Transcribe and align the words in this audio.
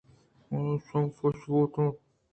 آئیءِچم 0.53 1.03
پچ 1.15 1.37
بوت 1.49 1.73
اَنت 1.79 1.95